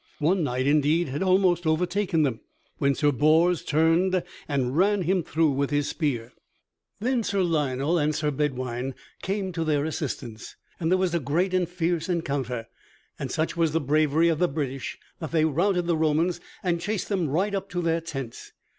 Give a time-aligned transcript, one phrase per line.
[0.17, 2.39] One knight, indeed, had almost overtaken them,
[2.79, 6.33] when Sir Bors turned and ran him through with his spear.
[6.99, 11.53] Then Sir Lionel and Sir Badouine came to their assistance, and there was a great
[11.53, 12.65] and fierce encounter,
[13.19, 17.07] and such was the bravery of the British that they routed the Romans and chased
[17.07, 18.53] them right up to their tents.